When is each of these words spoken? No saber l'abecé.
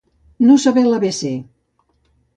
No 0.45 0.55
saber 0.63 0.83
l'abecé. 0.87 1.33